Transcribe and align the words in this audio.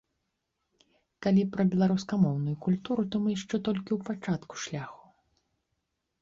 Калі 1.25 1.43
пра 1.55 1.65
беларускамоўную 1.73 2.55
культуру, 2.69 3.01
то 3.17 3.21
мы 3.27 3.37
яшчэ 3.37 3.55
толькі 3.69 3.91
ў 3.97 4.01
пачатку 4.09 4.53
шляху. 4.65 5.05